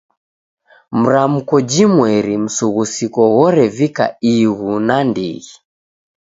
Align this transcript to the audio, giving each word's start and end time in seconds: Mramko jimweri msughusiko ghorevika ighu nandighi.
Mramko 0.91 1.55
jimweri 1.71 2.33
msughusiko 2.43 3.21
ghorevika 3.35 4.05
ighu 4.33 4.71
nandighi. 4.87 5.53